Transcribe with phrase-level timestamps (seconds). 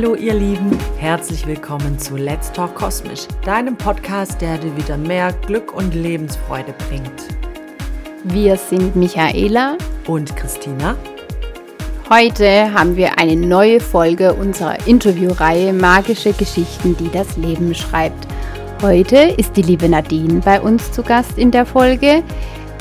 [0.00, 5.32] Hallo ihr Lieben, herzlich willkommen zu Let's Talk Kosmisch, deinem Podcast, der dir wieder mehr
[5.44, 7.24] Glück und Lebensfreude bringt.
[8.22, 9.76] Wir sind Michaela
[10.06, 10.96] und Christina.
[12.08, 18.28] Heute haben wir eine neue Folge unserer Interviewreihe Magische Geschichten, die das Leben schreibt.
[18.80, 22.22] Heute ist die liebe Nadine bei uns zu Gast in der Folge.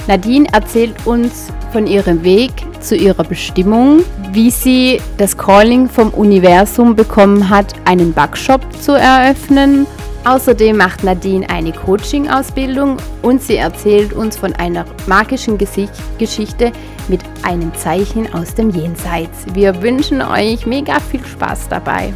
[0.08, 6.96] Nadine erzählt uns von ihrem Weg zu ihrer Bestimmung, wie sie das Calling vom Universum
[6.96, 9.88] bekommen hat, einen Backshop zu eröffnen.
[10.26, 16.72] Außerdem macht Nadine eine Coaching-Ausbildung und sie erzählt uns von einer magischen Gesicht Geschichte
[17.08, 19.46] mit einem Zeichen aus dem Jenseits.
[19.54, 22.14] Wir wünschen euch mega viel Spaß dabei.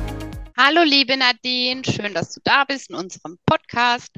[0.58, 4.12] Hallo liebe Nadine, schön, dass du da bist in unserem Podcast.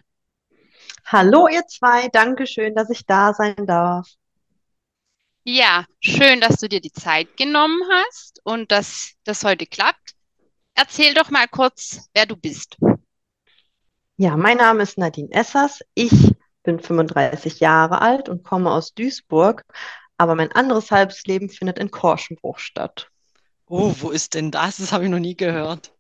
[1.06, 4.08] Hallo ihr zwei, danke schön, dass ich da sein darf.
[5.46, 10.16] Ja, schön, dass du dir die Zeit genommen hast und dass das heute klappt.
[10.74, 12.78] Erzähl doch mal kurz, wer du bist.
[14.16, 15.82] Ja, mein Name ist Nadine Essers.
[15.96, 19.66] Ich bin 35 Jahre alt und komme aus Duisburg,
[20.18, 23.10] aber mein anderes halbes Leben findet in Korschenbruch statt.
[23.66, 24.78] Oh, wo ist denn das?
[24.78, 25.93] Das habe ich noch nie gehört.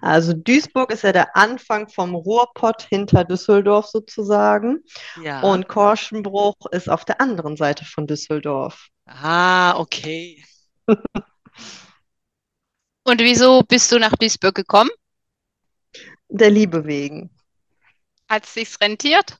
[0.00, 4.82] Also Duisburg ist ja der Anfang vom Ruhrpott hinter Düsseldorf sozusagen.
[5.22, 5.40] Ja.
[5.42, 8.88] Und Korschenbruch ist auf der anderen Seite von Düsseldorf.
[9.06, 10.44] Ah, okay.
[13.04, 14.90] Und wieso bist du nach Duisburg gekommen?
[16.28, 17.30] Der Liebe wegen.
[18.28, 19.38] Hat es sich rentiert?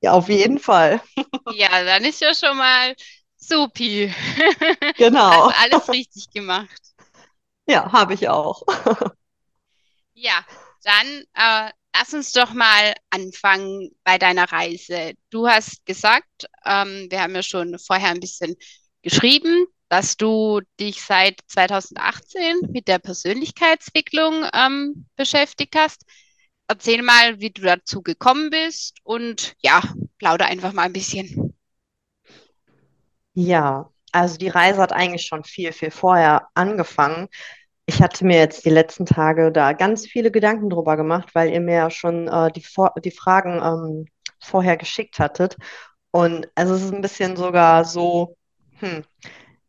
[0.00, 1.02] Ja, auf jeden Fall.
[1.52, 2.94] ja, dann ist ja schon mal
[3.36, 4.14] supi.
[4.96, 5.48] Genau.
[5.48, 6.87] Also alles richtig gemacht.
[7.68, 8.62] Ja, habe ich auch.
[10.14, 10.44] ja,
[10.84, 15.12] dann äh, lass uns doch mal anfangen bei deiner Reise.
[15.30, 18.56] Du hast gesagt, ähm, wir haben ja schon vorher ein bisschen
[19.02, 26.04] geschrieben, dass du dich seit 2018 mit der Persönlichkeitsentwicklung ähm, beschäftigt hast.
[26.68, 29.82] Erzähl mal, wie du dazu gekommen bist und ja,
[30.18, 31.54] plauder einfach mal ein bisschen.
[33.34, 37.28] Ja, also die Reise hat eigentlich schon viel, viel vorher angefangen.
[37.88, 41.60] Ich hatte mir jetzt die letzten Tage da ganz viele Gedanken drüber gemacht, weil ihr
[41.60, 42.62] mir ja schon äh, die,
[43.02, 44.04] die Fragen ähm,
[44.38, 45.56] vorher geschickt hattet.
[46.10, 48.36] Und also es ist ein bisschen sogar so,
[48.80, 49.04] hm,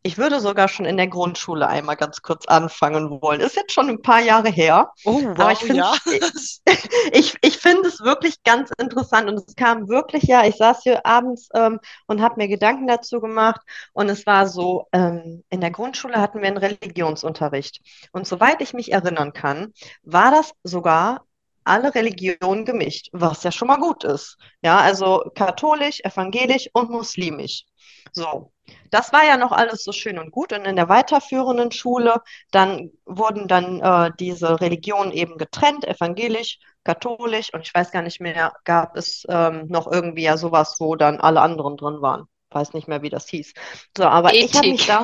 [0.02, 3.40] ich würde sogar schon in der Grundschule einmal ganz kurz anfangen wollen.
[3.40, 4.90] Ist jetzt schon ein paar Jahre her.
[5.04, 5.94] Oh, wow, aber ich finde ja.
[7.12, 11.04] ich, ich finde es wirklich ganz interessant und es kam wirklich ja, ich saß hier
[11.04, 13.60] abends ähm, und habe mir Gedanken dazu gemacht
[13.92, 17.80] und es war so, ähm, in der Grundschule hatten wir einen Religionsunterricht
[18.12, 19.72] und soweit ich mich erinnern kann,
[20.02, 21.24] war das sogar
[21.64, 24.38] alle Religionen gemischt, was ja schon mal gut ist.
[24.62, 27.64] Ja, also katholisch, evangelisch und muslimisch.
[28.12, 28.52] So,
[28.90, 30.52] das war ja noch alles so schön und gut.
[30.52, 32.20] Und in der weiterführenden Schule,
[32.50, 38.20] dann wurden dann äh, diese Religionen eben getrennt, evangelisch, katholisch und ich weiß gar nicht
[38.20, 42.26] mehr, gab es ähm, noch irgendwie ja sowas, wo dann alle anderen drin waren.
[42.50, 43.52] Weiß nicht mehr, wie das hieß.
[43.96, 44.44] So, aber Ethik.
[44.44, 45.02] ich habe mich da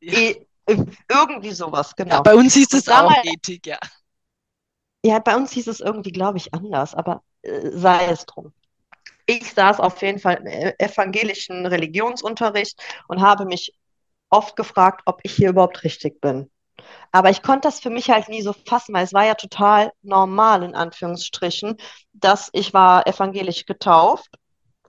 [0.00, 0.18] ja.
[0.18, 0.46] e
[1.08, 2.16] irgendwie sowas, genau.
[2.16, 3.78] Ja, bei uns hieß es auch Ethik, ja.
[5.04, 8.52] Ja, bei uns hieß es irgendwie, glaube ich, anders, aber äh, sei es drum
[9.26, 10.46] ich saß auf jeden Fall im
[10.78, 13.74] evangelischen Religionsunterricht und habe mich
[14.30, 16.50] oft gefragt, ob ich hier überhaupt richtig bin.
[17.12, 19.92] Aber ich konnte das für mich halt nie so fassen, weil es war ja total
[20.02, 21.76] normal, in Anführungsstrichen,
[22.12, 24.30] dass ich war evangelisch getauft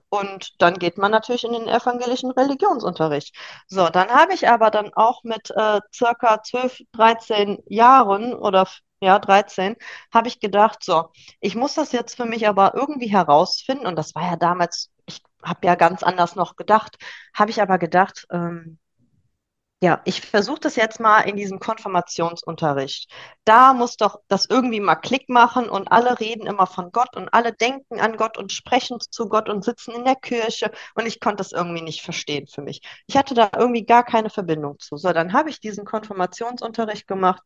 [0.08, 3.34] und dann geht man natürlich in den evangelischen Religionsunterricht.
[3.66, 8.66] So, dann habe ich aber dann auch mit äh, circa 12, 13 Jahren oder
[9.00, 9.76] ja, 13,
[10.12, 11.10] habe ich gedacht, so,
[11.40, 13.86] ich muss das jetzt für mich aber irgendwie herausfinden.
[13.86, 16.96] Und das war ja damals, ich habe ja ganz anders noch gedacht,
[17.34, 18.78] habe ich aber gedacht, ähm,
[19.82, 23.10] ja, ich versuche das jetzt mal in diesem Konfirmationsunterricht.
[23.44, 27.28] Da muss doch das irgendwie mal Klick machen und alle reden immer von Gott und
[27.34, 31.20] alle denken an Gott und sprechen zu Gott und sitzen in der Kirche und ich
[31.20, 32.80] konnte das irgendwie nicht verstehen für mich.
[33.06, 34.96] Ich hatte da irgendwie gar keine Verbindung zu.
[34.96, 37.42] So, dann habe ich diesen Konfirmationsunterricht gemacht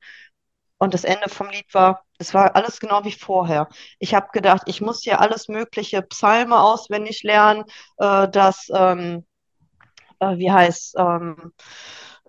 [0.79, 3.69] und das Ende vom Lied war, es war alles genau wie vorher.
[3.99, 7.65] Ich habe gedacht, ich muss hier alles mögliche Psalme auswendig lernen,
[7.99, 9.25] äh, das, ähm,
[10.21, 11.53] äh, wie heißt, ähm,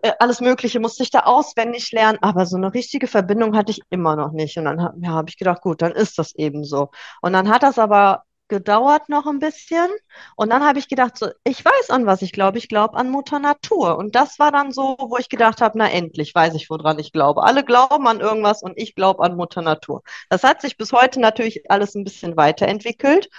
[0.02, 3.82] äh, alles Mögliche musste ich da auswendig lernen, aber so eine richtige Verbindung hatte ich
[3.90, 4.58] immer noch nicht.
[4.58, 6.90] Und dann ja, habe ich gedacht, gut, dann ist das eben so.
[7.22, 9.88] Und dann hat das aber gedauert noch ein bisschen.
[10.36, 12.58] Und dann habe ich gedacht, so, ich weiß an was ich glaube.
[12.58, 13.98] Ich glaube an Mutter Natur.
[13.98, 17.14] Und das war dann so, wo ich gedacht habe, na endlich weiß ich, woran ich
[17.14, 17.44] glaube.
[17.44, 20.04] Alle glauben an irgendwas und ich glaube an Mutter Natur.
[20.30, 23.30] Das hat sich bis heute natürlich alles ein bisschen weiterentwickelt.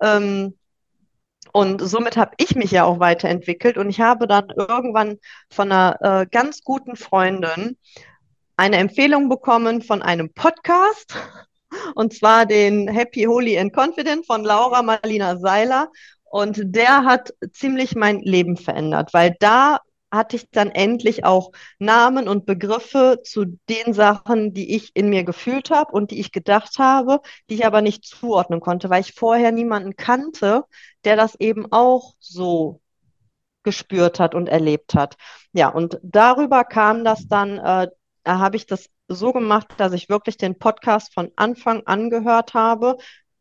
[0.00, 0.56] Ähm,
[1.52, 3.78] und somit habe ich mich ja auch weiterentwickelt.
[3.78, 5.18] Und ich habe dann irgendwann
[5.50, 7.76] von einer äh, ganz guten Freundin
[8.56, 11.16] eine Empfehlung bekommen von einem Podcast,
[11.94, 15.90] und zwar den Happy, Holy and Confident von Laura Marlina Seiler.
[16.30, 19.78] Und der hat ziemlich mein Leben verändert, weil da
[20.10, 25.24] hatte ich dann endlich auch Namen und Begriffe zu den Sachen, die ich in mir
[25.24, 29.12] gefühlt habe und die ich gedacht habe, die ich aber nicht zuordnen konnte, weil ich
[29.12, 30.64] vorher niemanden kannte,
[31.04, 32.80] der das eben auch so
[33.64, 35.16] gespürt hat und erlebt hat.
[35.52, 37.88] Ja, und darüber kam das dann, äh,
[38.24, 42.54] da habe ich das so gemacht, dass ich wirklich den Podcast von Anfang an gehört
[42.54, 42.98] habe,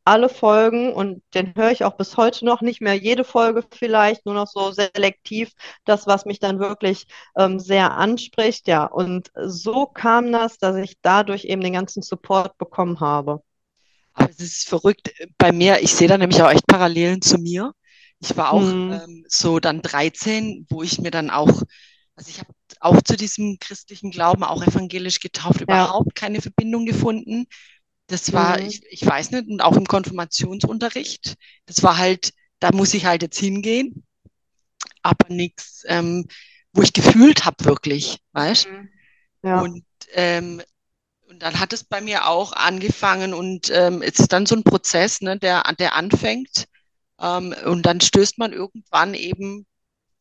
[0.07, 4.25] alle Folgen und den höre ich auch bis heute noch nicht mehr jede Folge vielleicht,
[4.25, 5.51] nur noch so selektiv,
[5.83, 8.69] das, was mich dann wirklich ähm, sehr anspricht.
[8.69, 13.41] Ja, und so kam das, dass ich dadurch eben den ganzen Support bekommen habe.
[14.13, 17.73] Aber es ist verrückt bei mir, ich sehe da nämlich auch echt Parallelen zu mir.
[18.19, 18.93] Ich war auch hm.
[18.93, 21.63] ähm, so dann 13, wo ich mir dann auch,
[22.17, 22.49] also ich habe
[22.79, 25.63] auch zu diesem christlichen Glauben, auch evangelisch getauft, ja.
[25.63, 27.45] überhaupt keine Verbindung gefunden.
[28.07, 28.65] Das war, mhm.
[28.65, 31.35] ich, ich weiß nicht, und auch im Konfirmationsunterricht,
[31.67, 34.03] das war halt, da muss ich halt jetzt hingehen,
[35.03, 36.27] aber nichts, ähm,
[36.73, 38.67] wo ich gefühlt habe wirklich, weißt?
[38.67, 38.89] Mhm.
[39.43, 39.61] Ja.
[39.61, 40.61] Und, ähm,
[41.29, 44.63] und dann hat es bei mir auch angefangen und ähm, es ist dann so ein
[44.63, 46.65] Prozess, ne, der, der anfängt
[47.21, 49.67] ähm, und dann stößt man irgendwann eben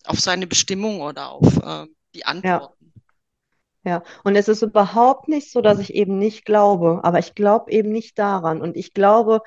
[0.08, 2.92] auf seine Bestimmung oder auf ähm, die Antworten.
[3.84, 7.70] Ja, und es ist überhaupt nicht so, dass ich eben nicht glaube, aber ich glaube
[7.70, 8.60] eben nicht daran.
[8.60, 9.42] Und ich glaube,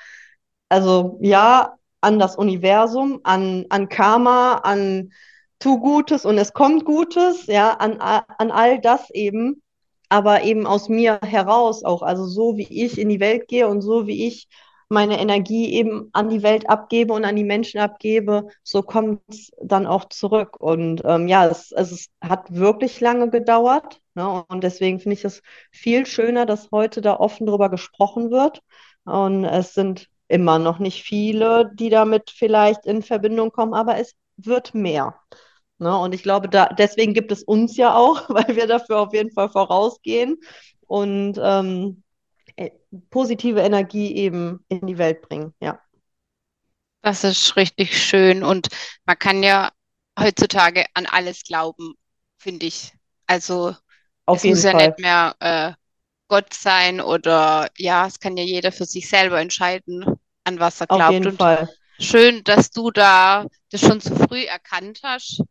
[0.69, 5.11] also ja, an das Universum, an, an Karma, an
[5.59, 9.61] tu Gutes und es kommt Gutes, ja, an, an all das eben,
[10.07, 13.81] aber eben aus mir heraus auch, also so wie ich in die Welt gehe und
[13.81, 14.47] so wie ich
[14.89, 19.51] meine Energie eben an die Welt abgebe und an die Menschen abgebe, so kommt es
[19.61, 20.59] dann auch zurück.
[20.59, 24.01] Und ähm, ja, es, es hat wirklich lange gedauert.
[24.15, 24.43] Ne?
[24.49, 28.61] Und deswegen finde ich es viel schöner, dass heute da offen drüber gesprochen wird.
[29.05, 34.15] Und es sind immer noch nicht viele, die damit vielleicht in Verbindung kommen, aber es
[34.37, 35.15] wird mehr.
[35.77, 35.97] Ne?
[35.97, 39.31] Und ich glaube, da, deswegen gibt es uns ja auch, weil wir dafür auf jeden
[39.31, 40.37] Fall vorausgehen.
[40.87, 42.08] Und ähm, äh,
[43.09, 45.81] positive Energie eben in die Welt bringen, ja.
[47.01, 48.67] Das ist richtig schön und
[49.05, 49.71] man kann ja
[50.19, 51.93] heutzutage an alles glauben,
[52.37, 52.91] finde ich.
[53.25, 53.75] Also
[54.25, 54.73] Auf es muss Fall.
[54.73, 55.73] ja nicht mehr äh,
[56.27, 60.87] Gott sein oder ja, es kann ja jeder für sich selber entscheiden, an was er
[60.87, 61.03] glaubt.
[61.03, 61.69] Auf jeden und Fall.
[61.99, 65.41] Schön, dass du da das schon so früh erkannt hast,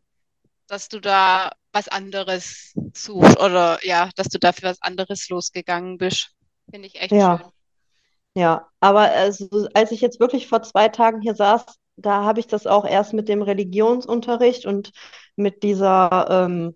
[0.67, 6.31] dass du da was anderes suchst oder ja, dass du dafür was anderes losgegangen bist.
[6.71, 7.37] Finde ich echt ja.
[7.37, 7.47] schön.
[8.35, 11.65] Ja, aber also, als ich jetzt wirklich vor zwei Tagen hier saß,
[11.97, 14.91] da habe ich das auch erst mit dem Religionsunterricht und
[15.35, 16.75] mit dieser, ähm,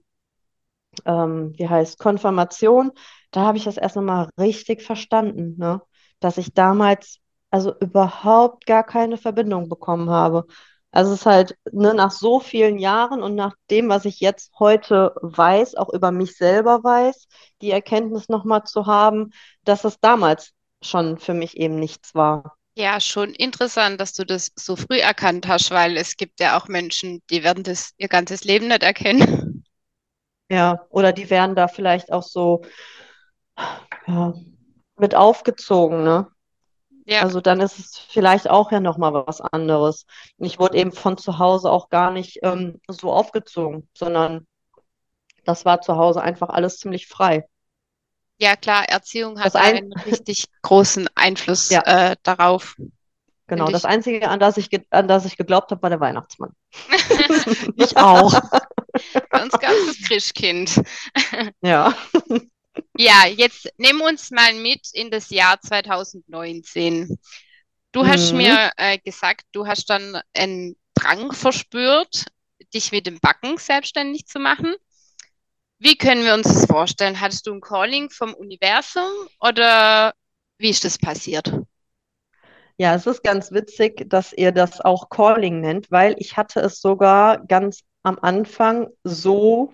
[1.06, 2.92] ähm, wie heißt, Konfirmation,
[3.32, 5.82] da habe ich das erst nochmal richtig verstanden, ne?
[6.20, 7.20] Dass ich damals
[7.50, 10.46] also überhaupt gar keine Verbindung bekommen habe.
[10.92, 14.52] Also es ist halt ne, nach so vielen Jahren und nach dem, was ich jetzt
[14.60, 17.28] heute weiß, auch über mich selber weiß,
[17.62, 19.32] die Erkenntnis nochmal zu haben,
[19.64, 20.52] dass es damals
[20.82, 22.58] schon für mich eben nichts war.
[22.76, 26.68] Ja, schon interessant, dass du das so früh erkannt hast, weil es gibt ja auch
[26.68, 29.64] Menschen, die werden das ihr ganzes Leben nicht erkennen.
[30.50, 32.64] Ja, oder die werden da vielleicht auch so
[34.08, 34.34] ja,
[34.98, 36.28] mit aufgezogen, ne?
[37.06, 37.22] Ja.
[37.22, 40.06] Also dann ist es vielleicht auch ja nochmal was anderes.
[40.38, 44.48] Ich wurde eben von zu Hause auch gar nicht ähm, so aufgezogen, sondern
[45.44, 47.46] das war zu Hause einfach alles ziemlich frei.
[48.44, 51.82] Ja, klar, Erziehung hat ein einen richtig großen Einfluss ja.
[51.84, 52.76] äh, darauf.
[53.48, 56.52] Genau, das Einzige, an das ich, an das ich geglaubt habe, war der Weihnachtsmann.
[57.78, 58.34] ich auch.
[59.30, 60.82] Ganz, ganzes Christkind.
[61.62, 61.96] ja.
[62.98, 67.18] Ja, jetzt nimm uns mal mit in das Jahr 2019.
[67.94, 68.08] Du mhm.
[68.08, 72.26] hast mir äh, gesagt, du hast dann einen Drang verspürt,
[72.74, 74.76] dich mit dem Backen selbstständig zu machen.
[75.84, 77.20] Wie können wir uns das vorstellen?
[77.20, 79.04] Hattest du ein Calling vom Universum
[79.42, 80.14] oder
[80.58, 81.54] wie ist das passiert?
[82.78, 86.80] Ja, es ist ganz witzig, dass ihr das auch Calling nennt, weil ich hatte es
[86.80, 89.74] sogar ganz am Anfang so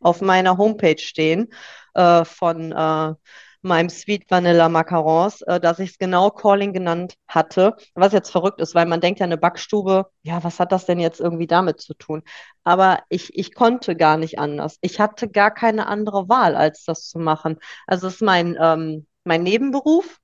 [0.00, 1.52] auf meiner Homepage stehen
[1.92, 3.14] äh, von äh,
[3.62, 7.76] meinem Sweet Vanilla Macarons, äh, dass ich es genau Calling genannt hatte.
[7.94, 10.98] Was jetzt verrückt ist, weil man denkt ja eine Backstube, ja, was hat das denn
[10.98, 12.22] jetzt irgendwie damit zu tun?
[12.64, 14.78] Aber ich, ich konnte gar nicht anders.
[14.80, 17.58] Ich hatte gar keine andere Wahl, als das zu machen.
[17.86, 20.18] Also es ist mein, ähm, mein Nebenberuf.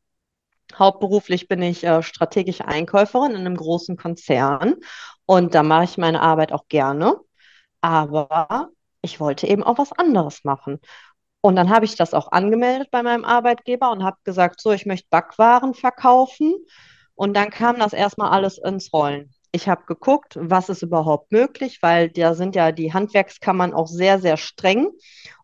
[0.75, 4.76] Hauptberuflich bin ich äh, strategische Einkäuferin in einem großen Konzern
[5.25, 7.16] und da mache ich meine Arbeit auch gerne.
[7.81, 8.71] Aber
[9.02, 10.81] ich wollte eben auch was anderes machen.
[11.47, 14.85] Und dann habe ich das auch angemeldet bei meinem Arbeitgeber und habe gesagt, so, ich
[14.85, 16.57] möchte Backwaren verkaufen.
[17.15, 19.33] Und dann kam das erstmal alles ins Rollen.
[19.53, 24.19] Ich habe geguckt, was ist überhaupt möglich, weil da sind ja die Handwerkskammern auch sehr,
[24.19, 24.88] sehr streng.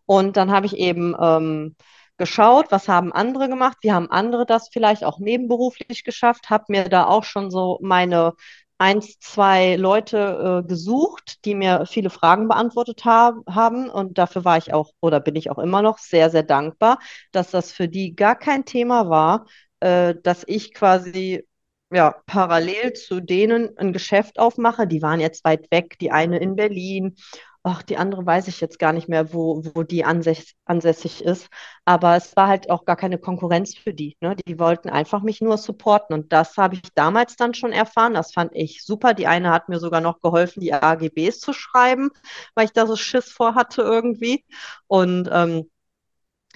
[0.05, 1.77] Und dann habe ich eben ähm,
[2.17, 6.89] geschaut, was haben andere gemacht, wie haben andere das vielleicht auch nebenberuflich geschafft, habe mir
[6.89, 8.33] da auch schon so meine
[8.77, 13.89] eins, zwei Leute äh, gesucht, die mir viele Fragen beantwortet hab, haben.
[13.89, 16.99] Und dafür war ich auch oder bin ich auch immer noch sehr, sehr dankbar,
[17.31, 19.45] dass das für die gar kein Thema war,
[19.79, 21.45] äh, dass ich quasi
[21.91, 24.87] ja, parallel zu denen ein Geschäft aufmache.
[24.87, 27.15] Die waren jetzt weit weg, die eine in Berlin
[27.63, 31.47] ach, die andere weiß ich jetzt gar nicht mehr, wo, wo die ansässig, ansässig ist.
[31.85, 34.17] Aber es war halt auch gar keine Konkurrenz für die.
[34.21, 34.35] Ne?
[34.47, 36.13] Die wollten einfach mich nur supporten.
[36.13, 38.13] Und das habe ich damals dann schon erfahren.
[38.15, 39.13] Das fand ich super.
[39.13, 42.09] Die eine hat mir sogar noch geholfen, die AGBs zu schreiben,
[42.55, 44.45] weil ich da so Schiss vor hatte irgendwie.
[44.87, 45.69] Und ähm,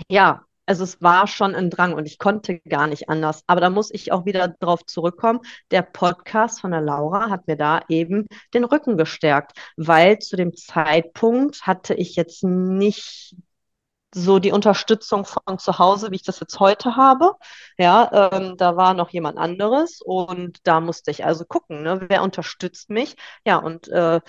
[0.09, 3.43] ja, also es war schon ein Drang und ich konnte gar nicht anders.
[3.47, 5.39] Aber da muss ich auch wieder drauf zurückkommen.
[5.71, 10.55] Der Podcast von der Laura hat mir da eben den Rücken gestärkt, weil zu dem
[10.55, 13.35] Zeitpunkt hatte ich jetzt nicht
[14.13, 17.33] so die Unterstützung von zu Hause, wie ich das jetzt heute habe.
[17.77, 22.23] Ja, ähm, da war noch jemand anderes und da musste ich also gucken, ne, wer
[22.23, 23.15] unterstützt mich.
[23.45, 24.21] Ja, und äh,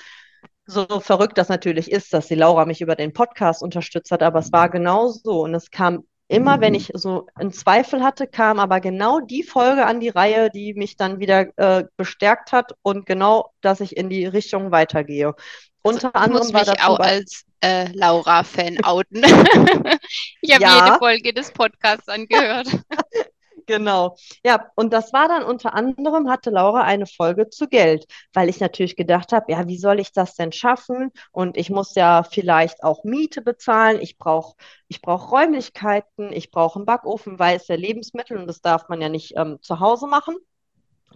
[0.66, 4.40] so verrückt das natürlich ist, dass die Laura mich über den Podcast unterstützt hat, aber
[4.40, 8.60] es war genau so und es kam immer, wenn ich so einen Zweifel hatte, kam
[8.60, 13.06] aber genau die Folge an die Reihe, die mich dann wieder äh, bestärkt hat und
[13.06, 15.34] genau, dass ich in die Richtung weitergehe.
[15.82, 19.22] Also Unter anderem muss war mich auch als äh, Laura-Fan outen.
[20.42, 20.84] ich habe ja.
[20.84, 22.68] jede Folge des Podcasts angehört.
[23.68, 24.16] Genau.
[24.42, 28.60] Ja, und das war dann unter anderem, hatte Laura eine Folge zu Geld, weil ich
[28.60, 31.12] natürlich gedacht habe, ja, wie soll ich das denn schaffen?
[31.32, 34.00] Und ich muss ja vielleicht auch Miete bezahlen.
[34.00, 34.56] Ich brauche
[34.88, 39.02] ich brauch Räumlichkeiten, ich brauche einen Backofen, weil es ja Lebensmittel und das darf man
[39.02, 40.36] ja nicht ähm, zu Hause machen.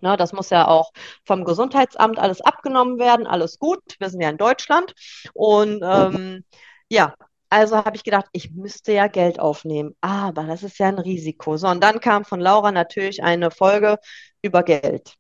[0.03, 0.93] Na, das muss ja auch
[1.25, 3.81] vom Gesundheitsamt alles abgenommen werden, alles gut.
[3.99, 4.95] Wir sind ja in Deutschland.
[5.35, 6.45] Und ähm,
[6.91, 7.15] ja,
[7.53, 9.95] also habe ich gedacht, ich müsste ja Geld aufnehmen.
[10.01, 11.57] Aber das ist ja ein Risiko.
[11.57, 13.99] So, und dann kam von Laura natürlich eine Folge
[14.43, 15.15] über Geld.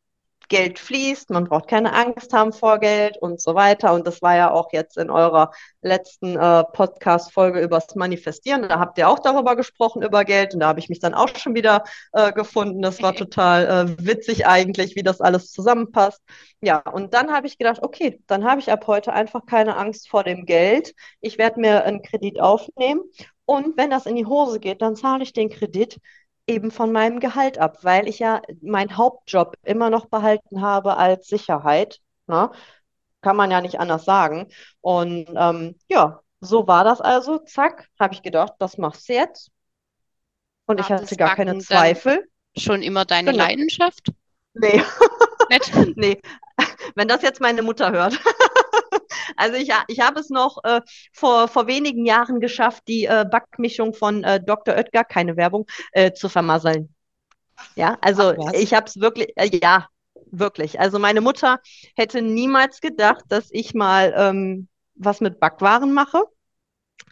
[0.52, 3.94] Geld fließt, man braucht keine Angst haben vor Geld und so weiter.
[3.94, 8.68] Und das war ja auch jetzt in eurer letzten äh, Podcast-Folge übers Manifestieren.
[8.68, 10.52] Da habt ihr auch darüber gesprochen, über Geld.
[10.52, 12.82] Und da habe ich mich dann auch schon wieder äh, gefunden.
[12.82, 16.20] Das war total äh, witzig eigentlich, wie das alles zusammenpasst.
[16.60, 20.10] Ja, und dann habe ich gedacht, okay, dann habe ich ab heute einfach keine Angst
[20.10, 20.94] vor dem Geld.
[21.22, 23.00] Ich werde mir einen Kredit aufnehmen.
[23.46, 25.98] Und wenn das in die Hose geht, dann zahle ich den Kredit
[26.46, 31.28] eben von meinem Gehalt ab, weil ich ja meinen Hauptjob immer noch behalten habe als
[31.28, 32.00] Sicherheit.
[32.26, 32.50] Ne?
[33.20, 34.48] Kann man ja nicht anders sagen.
[34.80, 37.38] Und ähm, ja, so war das also.
[37.38, 39.50] Zack, habe ich gedacht, das machst du jetzt.
[40.66, 42.28] Und war ich hatte gar keine Zweifel.
[42.56, 43.44] Schon immer deine genau.
[43.44, 44.08] Leidenschaft?
[44.54, 44.82] Nee.
[45.96, 46.20] nee.
[46.94, 48.18] Wenn das jetzt meine Mutter hört.
[49.36, 50.80] Also ich, ich habe es noch äh,
[51.12, 54.74] vor, vor wenigen Jahren geschafft, die äh, Backmischung von äh, Dr.
[54.74, 56.94] Oetker, keine Werbung, äh, zu vermasseln.
[57.76, 59.88] Ja, also Ach, ich habe es wirklich, äh, ja,
[60.30, 60.80] wirklich.
[60.80, 61.58] Also meine Mutter
[61.96, 66.24] hätte niemals gedacht, dass ich mal ähm, was mit Backwaren mache.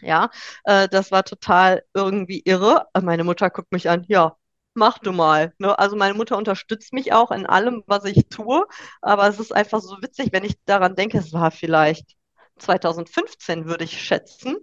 [0.03, 0.31] Ja,
[0.65, 2.87] äh, das war total irgendwie irre.
[3.01, 4.37] Meine Mutter guckt mich an, ja,
[4.75, 5.53] mach du mal.
[5.59, 5.79] Ne?
[5.79, 8.67] Also meine Mutter unterstützt mich auch in allem, was ich tue.
[9.03, 12.17] Aber es ist einfach so witzig, wenn ich daran denke, es war vielleicht
[12.59, 14.57] 2015, würde ich schätzen.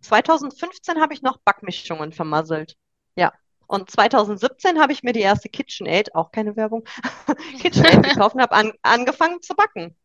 [0.00, 2.76] 2015 habe ich noch Backmischungen vermasselt.
[3.16, 3.32] Ja.
[3.66, 6.84] Und 2017 habe ich mir die erste KitchenAid, auch keine Werbung,
[7.60, 9.96] KitchenAid gekauft und habe an, angefangen zu backen.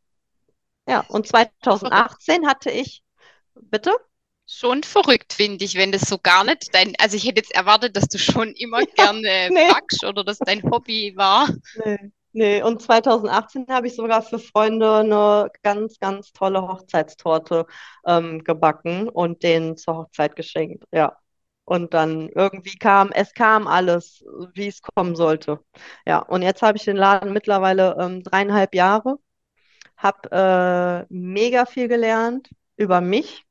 [0.88, 3.04] Ja, und 2018 hatte ich,
[3.54, 3.96] bitte?
[4.52, 7.96] Schon verrückt, finde ich, wenn das so gar nicht dein, also ich hätte jetzt erwartet,
[7.96, 9.70] dass du schon immer gerne nee.
[9.70, 11.50] backst oder dass dein Hobby war.
[11.84, 12.12] Nee.
[12.34, 17.66] Nee, und 2018 habe ich sogar für Freunde eine ganz, ganz tolle Hochzeitstorte
[18.06, 20.86] ähm, gebacken und denen zur Hochzeit geschenkt.
[20.94, 21.18] Ja.
[21.66, 25.60] Und dann irgendwie kam, es kam alles, wie es kommen sollte.
[26.06, 29.20] Ja, und jetzt habe ich den Laden mittlerweile ähm, dreieinhalb Jahre,
[29.98, 33.46] habe äh, mega viel gelernt über mich,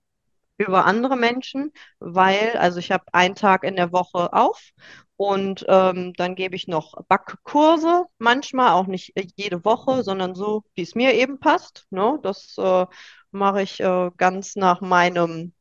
[0.61, 4.71] über andere Menschen, weil, also ich habe einen Tag in der Woche auf
[5.17, 10.83] und ähm, dann gebe ich noch Backkurse, manchmal auch nicht jede Woche, sondern so, wie
[10.83, 11.87] es mir eben passt.
[11.91, 12.19] Ne?
[12.23, 12.87] Das äh,
[13.31, 15.53] mache ich äh, ganz nach meinem,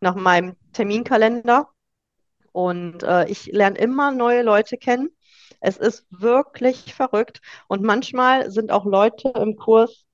[0.00, 1.68] nach meinem Terminkalender.
[2.52, 5.10] Und äh, ich lerne immer neue Leute kennen.
[5.60, 7.40] Es ist wirklich verrückt.
[7.68, 10.04] Und manchmal sind auch Leute im Kurs,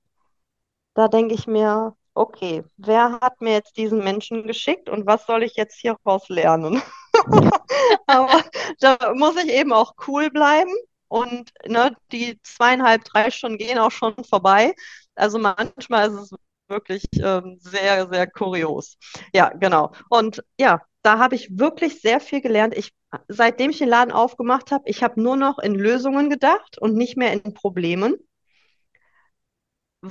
[0.93, 5.43] da denke ich mir, okay, wer hat mir jetzt diesen Menschen geschickt und was soll
[5.43, 6.81] ich jetzt hieraus lernen?
[8.07, 8.43] Aber
[8.79, 10.71] da muss ich eben auch cool bleiben
[11.07, 14.73] und ne, die zweieinhalb, drei Stunden gehen auch schon vorbei.
[15.15, 16.35] Also manchmal ist es
[16.67, 18.97] wirklich ähm, sehr, sehr kurios.
[19.33, 19.91] Ja, genau.
[20.09, 22.75] Und ja, da habe ich wirklich sehr viel gelernt.
[22.75, 22.93] Ich,
[23.27, 27.17] seitdem ich den Laden aufgemacht habe, ich habe nur noch in Lösungen gedacht und nicht
[27.17, 28.15] mehr in Problemen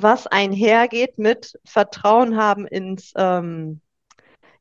[0.03, 3.81] was einhergeht mit Vertrauen haben ins, ähm,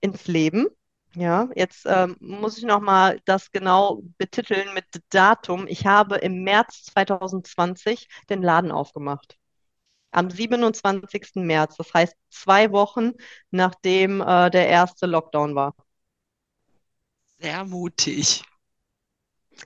[0.02, 0.68] ins Leben.
[1.16, 5.68] Ja, jetzt ähm, muss ich nochmal das genau betiteln mit Datum.
[5.68, 9.38] Ich habe im März 2020 den Laden aufgemacht.
[10.12, 11.36] Am 27.
[11.36, 13.14] März, das heißt zwei Wochen
[13.52, 15.76] nachdem äh, der erste Lockdown war.
[17.40, 18.44] Sehr mutig.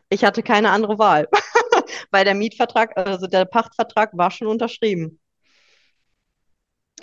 [0.09, 1.29] Ich hatte keine andere Wahl,
[2.11, 5.19] weil der Mietvertrag, also der Pachtvertrag war schon unterschrieben.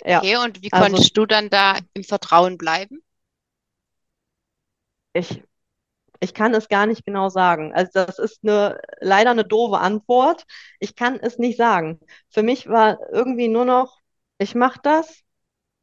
[0.03, 0.19] Ja.
[0.19, 3.01] Okay, und wie also, konntest du dann da im Vertrauen bleiben?
[5.13, 5.41] Ich,
[6.19, 7.73] ich kann es gar nicht genau sagen.
[7.73, 10.45] Also das ist eine, leider eine doofe Antwort.
[10.79, 11.99] Ich kann es nicht sagen.
[12.29, 13.99] Für mich war irgendwie nur noch,
[14.37, 15.21] ich mache das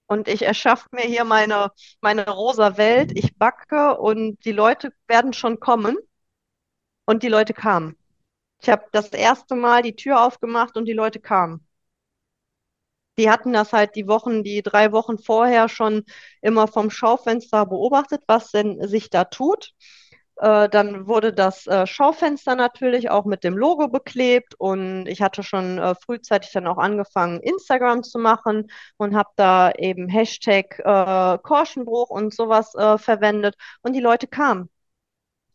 [0.06, 3.12] und ich erschaffe mir hier meine, meine rosa Welt.
[3.16, 5.96] Ich backe und die Leute werden schon kommen.
[7.04, 7.96] Und die Leute kamen.
[8.60, 11.66] Ich habe das erste Mal die Tür aufgemacht und die Leute kamen
[13.18, 16.04] die hatten das halt die Wochen, die drei Wochen vorher schon
[16.40, 19.72] immer vom Schaufenster beobachtet, was denn sich da tut.
[20.36, 25.42] Äh, dann wurde das äh, Schaufenster natürlich auch mit dem Logo beklebt und ich hatte
[25.42, 30.78] schon äh, frühzeitig dann auch angefangen, Instagram zu machen und habe da eben Hashtag
[31.42, 34.68] Korschenbruch und sowas verwendet und die Leute kamen.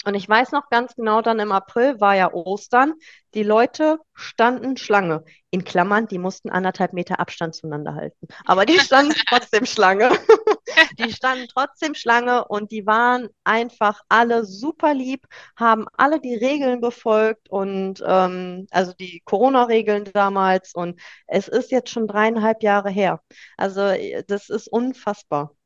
[0.07, 2.93] Und ich weiß noch ganz genau, dann im April war ja Ostern.
[3.33, 5.25] Die Leute standen Schlange.
[5.49, 8.29] In Klammern, die mussten anderthalb Meter Abstand zueinander halten.
[8.45, 10.09] Aber die standen trotzdem Schlange.
[10.97, 16.79] die standen trotzdem Schlange und die waren einfach alle super lieb, haben alle die Regeln
[16.79, 20.73] befolgt und ähm, also die Corona-Regeln damals.
[20.73, 23.19] Und es ist jetzt schon dreieinhalb Jahre her.
[23.57, 23.91] Also
[24.27, 25.56] das ist unfassbar.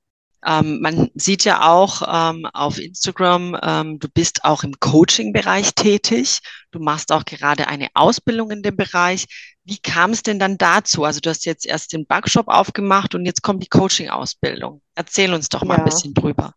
[0.46, 6.40] Ähm, man sieht ja auch ähm, auf Instagram, ähm, du bist auch im Coaching-Bereich tätig.
[6.72, 9.26] Du machst auch gerade eine Ausbildung in dem Bereich.
[9.64, 11.04] Wie kam es denn dann dazu?
[11.04, 14.82] Also du hast jetzt erst den Backshop aufgemacht und jetzt kommt die Coaching-Ausbildung.
[14.96, 15.80] Erzähl uns doch mal ja.
[15.80, 16.54] ein bisschen drüber.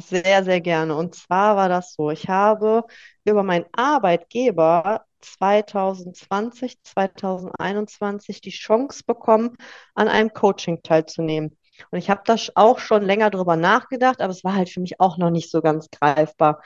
[0.00, 0.96] Sehr, sehr gerne.
[0.96, 2.84] Und zwar war das so, ich habe
[3.24, 9.56] über meinen Arbeitgeber 2020, 2021 die Chance bekommen,
[9.94, 11.56] an einem Coaching teilzunehmen.
[11.90, 15.00] Und ich habe da auch schon länger drüber nachgedacht, aber es war halt für mich
[15.00, 16.62] auch noch nicht so ganz greifbar.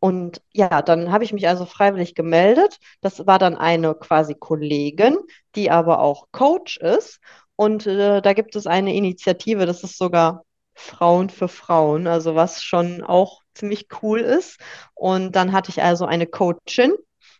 [0.00, 2.78] Und ja, dann habe ich mich also freiwillig gemeldet.
[3.02, 5.16] Das war dann eine quasi Kollegin,
[5.54, 7.20] die aber auch Coach ist.
[7.56, 12.62] Und äh, da gibt es eine Initiative, das ist sogar Frauen für Frauen, also was
[12.62, 14.58] schon auch ziemlich cool ist.
[14.94, 16.94] Und dann hatte ich also eine Coachin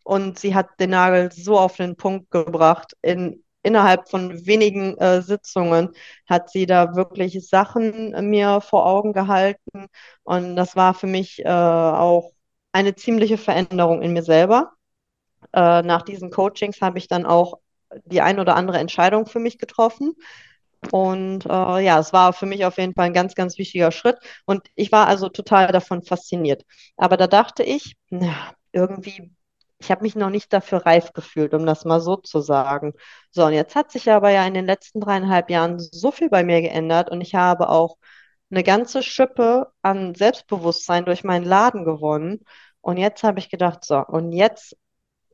[0.04, 5.22] und sie hat den Nagel so auf den Punkt gebracht in innerhalb von wenigen äh,
[5.22, 5.90] Sitzungen
[6.28, 9.86] hat sie da wirklich Sachen mir vor Augen gehalten.
[10.22, 12.32] Und das war für mich äh, auch
[12.72, 14.72] eine ziemliche Veränderung in mir selber.
[15.52, 17.58] Äh, nach diesen Coachings habe ich dann auch
[18.04, 20.14] die ein oder andere Entscheidung für mich getroffen.
[20.92, 24.16] Und äh, ja, es war für mich auf jeden Fall ein ganz, ganz wichtiger Schritt.
[24.46, 26.64] Und ich war also total davon fasziniert.
[26.96, 28.34] Aber da dachte ich, na,
[28.72, 29.30] irgendwie
[29.80, 32.92] ich habe mich noch nicht dafür reif gefühlt, um das mal so zu sagen.
[33.30, 36.44] So, und jetzt hat sich aber ja in den letzten dreieinhalb Jahren so viel bei
[36.44, 37.96] mir geändert und ich habe auch
[38.50, 42.40] eine ganze Schippe an Selbstbewusstsein durch meinen Laden gewonnen.
[42.80, 44.76] Und jetzt habe ich gedacht, so, und jetzt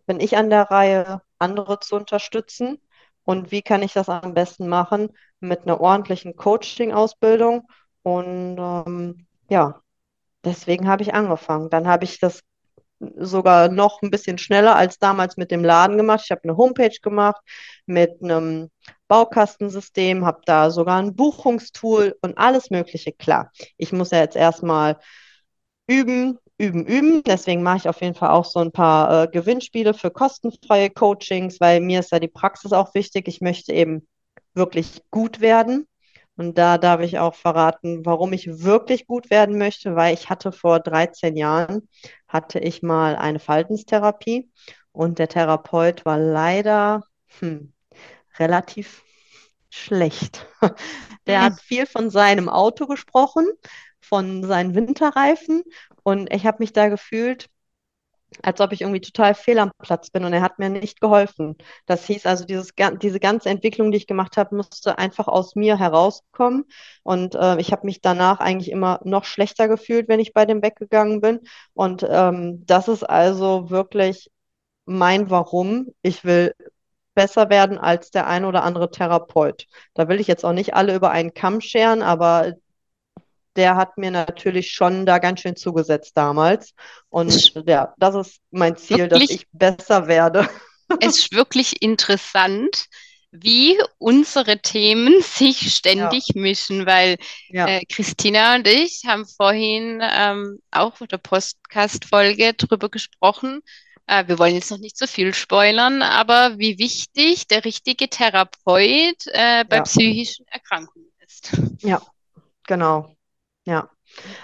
[0.07, 2.79] bin ich an der Reihe, andere zu unterstützen.
[3.25, 5.11] Und wie kann ich das am besten machen?
[5.41, 7.69] Mit einer ordentlichen Coaching-Ausbildung.
[8.03, 9.81] Und ähm, ja,
[10.45, 11.71] deswegen habe ich angefangen.
[11.71, 12.43] Dann habe ich das
[12.99, 16.23] sogar noch ein bisschen schneller als damals mit dem Laden gemacht.
[16.25, 17.41] Ich habe eine Homepage gemacht
[17.87, 18.71] mit einem
[19.09, 23.13] Baukastensystem, habe da sogar ein Buchungstool und alles Mögliche.
[23.13, 24.99] Klar, ich muss ja jetzt erstmal
[25.87, 27.23] üben, üben, üben.
[27.25, 31.61] Deswegen mache ich auf jeden Fall auch so ein paar äh, Gewinnspiele für kostenfreie Coachings,
[31.61, 33.29] weil mir ist ja die Praxis auch wichtig.
[33.29, 34.07] Ich möchte eben
[34.55, 35.87] wirklich gut werden.
[36.39, 40.53] Und da darf ich auch verraten, warum ich wirklich gut werden möchte, weil ich hatte
[40.53, 41.89] vor 13 Jahren,
[42.37, 44.51] hatte ich mal eine Verhaltenstherapie
[44.93, 47.03] und der Therapeut war leider
[47.41, 47.73] hm,
[48.39, 49.03] relativ
[49.71, 50.47] schlecht.
[51.27, 53.47] Der hat viel von seinem Auto gesprochen,
[54.01, 55.63] von seinen Winterreifen
[56.05, 57.49] und ich habe mich da gefühlt,
[58.43, 61.57] als ob ich irgendwie total fehl am Platz bin und er hat mir nicht geholfen.
[61.87, 62.73] Das hieß also, dieses,
[63.03, 66.65] diese ganze Entwicklung, die ich gemacht habe, musste einfach aus mir herauskommen
[67.03, 70.63] und äh, ich habe mich danach eigentlich immer noch schlechter gefühlt, wenn ich bei dem
[70.63, 71.41] weggegangen bin
[71.75, 74.31] und ähm, das ist also wirklich
[74.87, 75.89] mein Warum.
[76.03, 76.55] Ich will
[77.15, 79.67] besser werden als der ein oder andere Therapeut.
[79.95, 82.55] Da will ich jetzt auch nicht alle über einen Kamm scheren, aber
[83.57, 86.75] der hat mir natürlich schon da ganz schön zugesetzt damals.
[87.09, 90.49] Und ja, das ist mein Ziel, wirklich, dass ich besser werde.
[91.01, 92.87] Es ist wirklich interessant,
[93.33, 96.41] wie unsere Themen sich ständig ja.
[96.41, 97.17] mischen, weil
[97.49, 97.67] ja.
[97.67, 103.63] äh, Christina und ich haben vorhin ähm, auch mit der Podcast-Folge drüber gesprochen.
[104.07, 109.27] Äh, wir wollen jetzt noch nicht so viel spoilern, aber wie wichtig der richtige Therapeut
[109.27, 109.83] äh, bei ja.
[109.83, 111.51] psychischen Erkrankungen ist.
[111.81, 112.01] Ja,
[112.67, 113.16] genau.
[113.67, 113.91] Ja.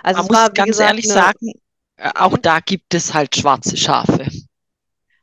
[0.03, 1.53] Also Man muss war, ganz gesagt, ehrlich sagen,
[1.97, 4.27] äh, auch da gibt es halt schwarze Schafe.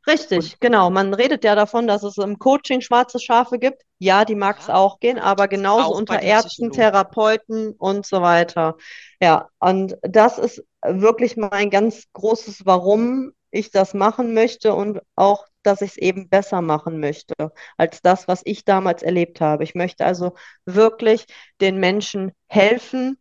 [0.08, 0.90] Richtig, genau.
[0.90, 3.84] Man redet ja davon, dass es im Coaching schwarze Schafe gibt.
[4.00, 8.78] Ja, die mag es ja, auch gehen, aber genauso unter Ärzten, Therapeuten und so weiter.
[9.22, 15.46] Ja, und das ist wirklich mein ganz großes Warum ich das machen möchte und auch,
[15.64, 17.34] dass ich es eben besser machen möchte
[17.78, 19.64] als das, was ich damals erlebt habe.
[19.64, 20.34] Ich möchte also
[20.66, 21.26] wirklich
[21.60, 23.20] den Menschen helfen,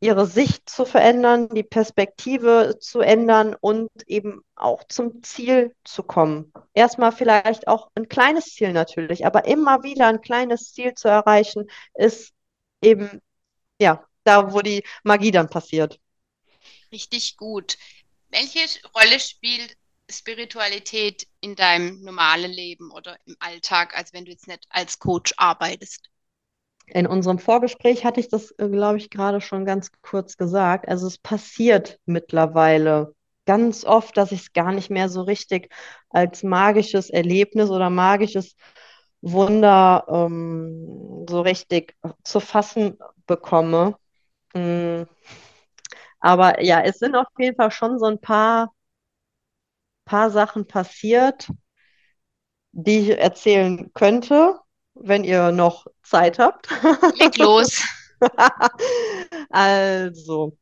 [0.00, 6.52] ihre Sicht zu verändern, die Perspektive zu ändern und eben auch zum Ziel zu kommen.
[6.74, 11.70] Erstmal vielleicht auch ein kleines Ziel natürlich, aber immer wieder ein kleines Ziel zu erreichen,
[11.94, 12.32] ist
[12.82, 13.22] eben,
[13.80, 15.98] ja, da, wo die Magie dann passiert.
[16.92, 17.78] Richtig gut.
[18.28, 18.60] Welche
[18.94, 19.76] Rolle spielt
[20.10, 25.34] Spiritualität in deinem normalen Leben oder im Alltag, als wenn du jetzt nicht als Coach
[25.36, 26.10] arbeitest?
[26.86, 30.88] In unserem Vorgespräch hatte ich das, äh, glaube ich, gerade schon ganz kurz gesagt.
[30.88, 35.72] Also es passiert mittlerweile ganz oft, dass ich es gar nicht mehr so richtig
[36.10, 38.54] als magisches Erlebnis oder magisches
[39.20, 43.96] Wunder ähm, so richtig zu fassen bekomme.
[44.54, 45.06] Mhm.
[46.20, 48.72] Aber ja, es sind auf jeden Fall schon so ein paar,
[50.04, 51.48] paar Sachen passiert,
[52.72, 54.60] die ich erzählen könnte
[55.00, 56.68] wenn ihr noch Zeit habt.
[57.18, 57.82] Leg los.
[59.50, 60.56] also,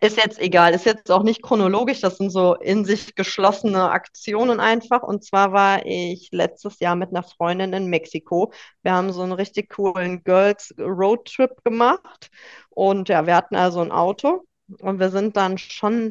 [0.00, 4.60] ist jetzt egal, ist jetzt auch nicht chronologisch, das sind so in sich geschlossene Aktionen
[4.60, 5.02] einfach.
[5.02, 8.52] Und zwar war ich letztes Jahr mit einer Freundin in Mexiko.
[8.82, 12.30] Wir haben so einen richtig coolen Girls Road Trip gemacht.
[12.70, 14.44] Und ja, wir hatten also ein Auto
[14.80, 16.10] und wir sind dann schon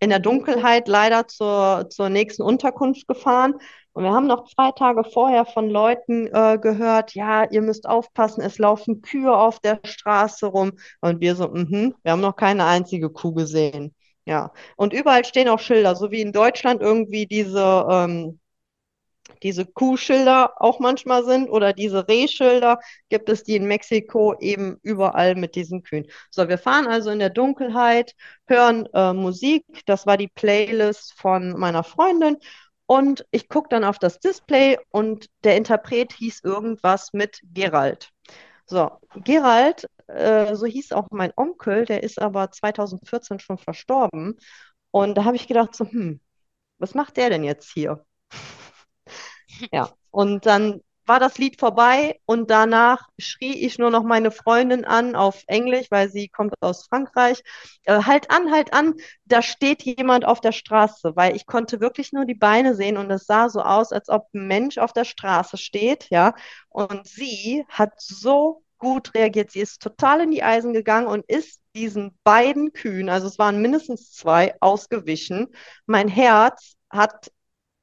[0.00, 3.54] in der Dunkelheit leider zur, zur nächsten Unterkunft gefahren.
[3.98, 8.42] Und wir haben noch zwei Tage vorher von Leuten äh, gehört, ja, ihr müsst aufpassen,
[8.42, 10.70] es laufen Kühe auf der Straße rum.
[11.00, 13.92] Und wir so, mhm, wir haben noch keine einzige Kuh gesehen.
[14.24, 18.38] Ja, und überall stehen auch Schilder, so wie in Deutschland irgendwie diese ähm,
[19.42, 25.34] diese Kuhschilder auch manchmal sind oder diese Rehschilder, gibt es die in Mexiko eben überall
[25.34, 26.06] mit diesen Kühen.
[26.30, 28.14] So, wir fahren also in der Dunkelheit,
[28.46, 29.64] hören äh, Musik.
[29.86, 32.36] Das war die Playlist von meiner Freundin.
[32.88, 38.10] Und ich gucke dann auf das Display und der Interpret hieß irgendwas mit Gerald.
[38.66, 38.90] So,
[39.24, 44.38] Gerald, äh, so hieß auch mein Onkel, der ist aber 2014 schon verstorben.
[44.92, 46.20] Und da habe ich gedacht, so, hm,
[46.78, 48.04] was macht der denn jetzt hier?
[49.72, 54.84] Ja, und dann war das Lied vorbei und danach schrie ich nur noch meine Freundin
[54.84, 57.42] an auf Englisch, weil sie kommt aus Frankreich.
[57.84, 58.94] Äh, halt an, halt an,
[59.24, 63.10] da steht jemand auf der Straße, weil ich konnte wirklich nur die Beine sehen und
[63.10, 66.34] es sah so aus, als ob ein Mensch auf der Straße steht, ja.
[66.68, 69.50] Und sie hat so gut reagiert.
[69.50, 73.60] Sie ist total in die Eisen gegangen und ist diesen beiden Kühen, also es waren
[73.62, 75.48] mindestens zwei, ausgewichen.
[75.86, 77.30] Mein Herz hat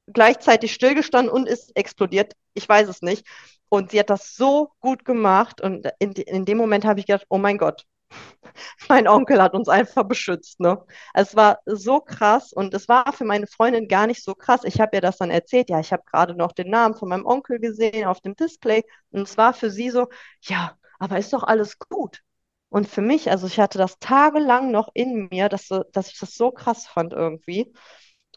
[0.06, 2.34] gleichzeitig stillgestanden und ist explodiert.
[2.54, 3.26] Ich weiß es nicht.
[3.68, 5.60] Und sie hat das so gut gemacht.
[5.60, 7.84] Und in, in dem Moment habe ich gedacht, oh mein Gott,
[8.88, 10.60] mein Onkel hat uns einfach beschützt.
[10.60, 10.82] Ne?
[11.14, 14.62] Es war so krass und es war für meine Freundin gar nicht so krass.
[14.64, 15.70] Ich habe ihr das dann erzählt.
[15.70, 18.84] Ja, ich habe gerade noch den Namen von meinem Onkel gesehen auf dem Display.
[19.10, 20.08] Und es war für sie so,
[20.42, 22.22] ja, aber ist doch alles gut.
[22.68, 26.34] Und für mich, also ich hatte das tagelang noch in mir, dass, dass ich das
[26.34, 27.72] so krass fand irgendwie.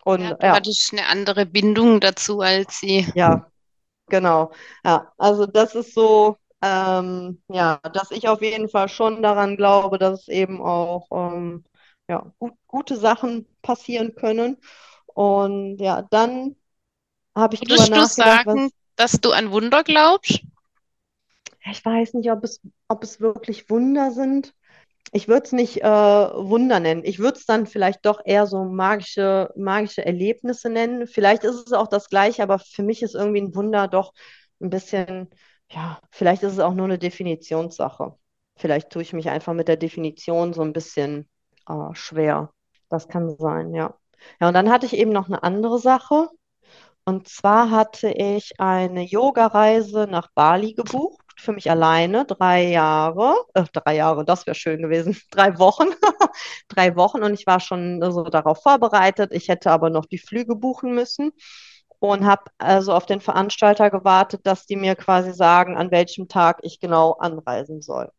[0.03, 0.53] Und, ja, du ja.
[0.53, 3.07] hattest eine andere Bindung dazu als sie.
[3.15, 3.49] Ja,
[4.07, 4.51] genau.
[4.83, 9.97] Ja, also das ist so, ähm, ja, dass ich auf jeden Fall schon daran glaube,
[9.97, 11.63] dass es eben auch ähm,
[12.07, 14.57] ja, gut, gute Sachen passieren können.
[15.07, 16.55] Und ja, dann
[17.35, 20.41] habe ich Würdest du sagen, was, dass du an Wunder glaubst?
[21.71, 24.53] Ich weiß nicht, ob es, ob es wirklich Wunder sind.
[25.11, 27.03] Ich würde es nicht äh, Wunder nennen.
[27.05, 31.07] Ich würde es dann vielleicht doch eher so magische, magische Erlebnisse nennen.
[31.07, 34.13] Vielleicht ist es auch das Gleiche, aber für mich ist irgendwie ein Wunder doch
[34.61, 35.29] ein bisschen,
[35.71, 38.15] ja, vielleicht ist es auch nur eine Definitionssache.
[38.57, 41.29] Vielleicht tue ich mich einfach mit der Definition so ein bisschen
[41.67, 42.51] äh, schwer.
[42.89, 43.95] Das kann sein, ja.
[44.41, 46.27] Ja, und dann hatte ich eben noch eine andere Sache.
[47.05, 53.63] Und zwar hatte ich eine Yoga-Reise nach Bali gebucht, für mich alleine, drei Jahre, äh,
[53.73, 55.88] drei Jahre, das wäre schön gewesen, drei Wochen,
[56.69, 59.32] drei Wochen und ich war schon so darauf vorbereitet.
[59.34, 61.32] Ich hätte aber noch die Flüge buchen müssen
[61.99, 66.60] und habe also auf den Veranstalter gewartet, dass die mir quasi sagen, an welchem Tag
[66.63, 68.12] ich genau anreisen soll.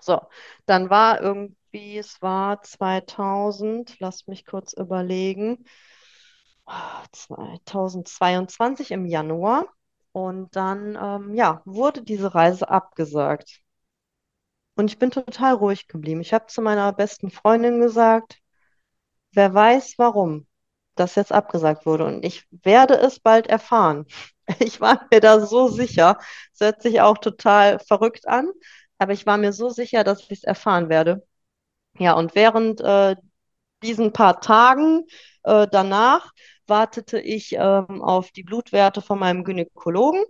[0.00, 0.20] So,
[0.66, 5.64] dann war irgendwie, es war 2000, lass mich kurz überlegen,
[7.12, 9.66] 2022 im Januar.
[10.12, 13.60] Und dann, ähm, ja, wurde diese Reise abgesagt.
[14.74, 16.20] Und ich bin total ruhig geblieben.
[16.20, 18.38] Ich habe zu meiner besten Freundin gesagt,
[19.32, 20.46] wer weiß, warum
[20.94, 22.06] das jetzt abgesagt wurde.
[22.06, 24.06] Und ich werde es bald erfahren.
[24.58, 26.18] Ich war mir da so sicher.
[26.52, 28.50] Es hört sich auch total verrückt an,
[28.98, 31.26] aber ich war mir so sicher, dass ich es erfahren werde.
[31.98, 33.16] Ja, und während äh,
[33.82, 35.04] diesen paar Tagen
[35.44, 36.30] äh, danach
[36.66, 40.24] wartete ich ähm, auf die Blutwerte von meinem Gynäkologen.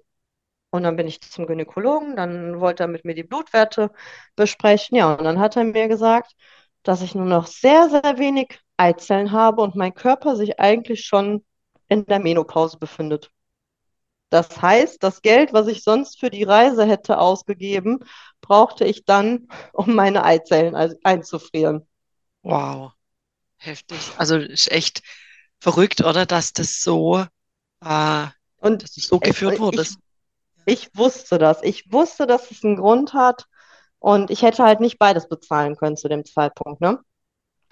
[0.71, 3.91] Und dann bin ich zum Gynäkologen, dann wollte er mit mir die Blutwerte
[4.37, 4.97] besprechen.
[4.97, 6.33] Ja, und dann hat er mir gesagt,
[6.83, 11.45] dass ich nur noch sehr, sehr wenig Eizellen habe und mein Körper sich eigentlich schon
[11.89, 13.31] in der Menopause befindet.
[14.31, 17.99] Das heißt, das Geld, was ich sonst für die Reise hätte ausgegeben,
[18.41, 21.87] brauchte ich dann, um meine Eizellen einzufrieren.
[22.43, 22.93] Wow,
[23.65, 23.99] heftig.
[24.17, 25.03] Also ist echt
[25.61, 26.27] verrückt, oder?
[26.27, 27.25] Dass das so,
[27.85, 28.27] äh,
[28.59, 29.83] und dass das so geführt wurde.
[29.83, 29.97] Ich,
[30.67, 31.63] ich wusste das.
[31.63, 33.47] Ich wusste, dass es einen Grund hat.
[33.99, 36.99] Und ich hätte halt nicht beides bezahlen können zu dem Zeitpunkt, ne?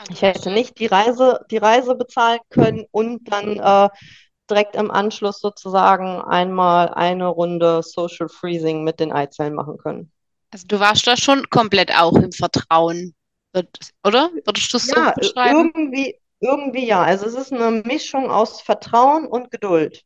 [0.09, 3.89] Ich hätte nicht die Reise, die Reise bezahlen können und dann äh,
[4.49, 10.13] direkt im Anschluss sozusagen einmal eine Runde Social Freezing mit den Eizellen machen können.
[10.53, 13.15] Also du warst da schon komplett auch im Vertrauen,
[14.05, 14.31] oder?
[14.45, 15.73] Würdest du es ja, so beschreiben?
[15.75, 17.03] Irgendwie, irgendwie ja.
[17.03, 20.03] Also es ist eine Mischung aus Vertrauen und Geduld.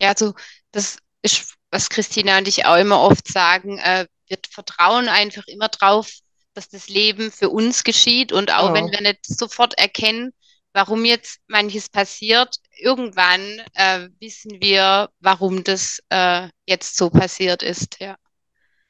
[0.00, 0.34] Ja, also
[0.72, 5.68] das ist, was Christina und ich auch immer oft sagen, äh, wir vertrauen einfach immer
[5.68, 6.10] drauf,
[6.54, 8.74] dass das Leben für uns geschieht und auch ja.
[8.74, 10.32] wenn wir nicht sofort erkennen,
[10.72, 18.00] warum jetzt manches passiert, irgendwann äh, wissen wir, warum das äh, jetzt so passiert ist,
[18.00, 18.16] ja.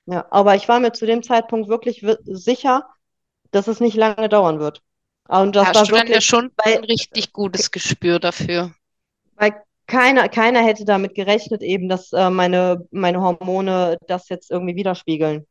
[0.06, 2.88] Ja, aber ich war mir zu dem Zeitpunkt wirklich sicher,
[3.50, 4.82] dass es nicht lange dauern wird.
[5.28, 8.72] Und das Hast war du wirklich, ja schon weil, ein richtig gutes Gespür dafür.
[9.36, 14.76] Weil keiner, keiner hätte damit gerechnet, eben, dass äh, meine, meine Hormone das jetzt irgendwie
[14.76, 15.46] widerspiegeln.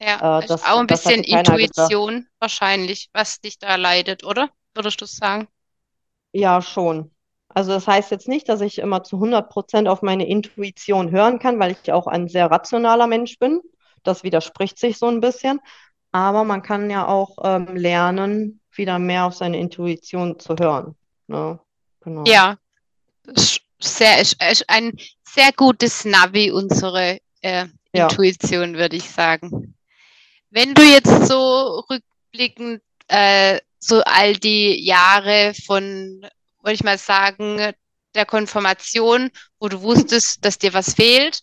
[0.00, 2.30] Ja, äh, das, auch ein bisschen Intuition gedacht.
[2.40, 4.50] wahrscheinlich, was dich da leidet, oder?
[4.74, 5.48] Würdest du sagen?
[6.32, 7.10] Ja, schon.
[7.48, 11.38] Also das heißt jetzt nicht, dass ich immer zu 100 Prozent auf meine Intuition hören
[11.38, 13.62] kann, weil ich auch ein sehr rationaler Mensch bin.
[14.02, 15.60] Das widerspricht sich so ein bisschen.
[16.16, 20.96] Aber man kann ja auch ähm, lernen, wieder mehr auf seine Intuition zu hören.
[21.26, 21.60] Ne?
[22.00, 22.24] Genau.
[22.26, 22.56] Ja,
[23.78, 24.96] sehr, ist ein
[25.28, 28.08] sehr gutes Navi, unsere äh, ja.
[28.08, 29.74] Intuition, würde ich sagen.
[30.48, 36.26] Wenn du jetzt so rückblickend äh, so all die Jahre von,
[36.62, 37.74] wollte ich mal sagen,
[38.14, 41.42] der Konfirmation, wo du wusstest, dass dir was fehlt,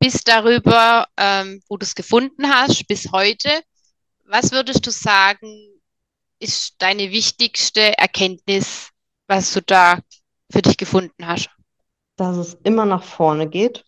[0.00, 3.62] bis darüber, ähm, wo du es gefunden hast, bis heute,
[4.28, 5.48] was würdest du sagen,
[6.38, 8.90] ist deine wichtigste Erkenntnis,
[9.26, 9.98] was du da
[10.50, 11.50] für dich gefunden hast?
[12.16, 13.84] Dass es immer nach vorne geht.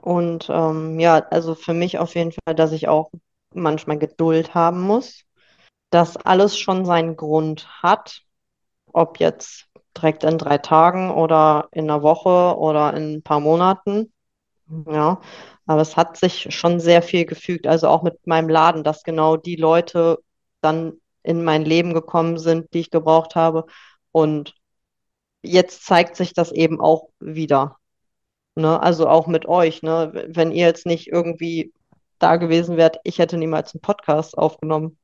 [0.00, 3.10] Und ähm, ja, also für mich auf jeden Fall, dass ich auch
[3.54, 5.24] manchmal Geduld haben muss,
[5.90, 8.22] dass alles schon seinen Grund hat,
[8.92, 14.12] ob jetzt direkt in drei Tagen oder in einer Woche oder in ein paar Monaten.
[14.86, 15.20] Ja,
[15.66, 19.36] aber es hat sich schon sehr viel gefügt, also auch mit meinem Laden, dass genau
[19.36, 20.18] die Leute
[20.60, 23.66] dann in mein Leben gekommen sind, die ich gebraucht habe.
[24.12, 24.54] Und
[25.42, 27.78] jetzt zeigt sich das eben auch wieder.
[28.56, 28.80] Ne?
[28.80, 29.82] Also auch mit euch.
[29.82, 30.26] Ne?
[30.28, 31.72] Wenn ihr jetzt nicht irgendwie
[32.18, 34.98] da gewesen wärt, ich hätte niemals einen Podcast aufgenommen,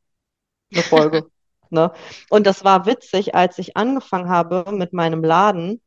[0.72, 1.26] eine Folge.
[1.70, 1.92] ne?
[2.28, 5.80] Und das war witzig, als ich angefangen habe mit meinem Laden,